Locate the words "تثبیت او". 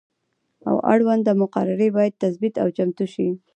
2.23-2.67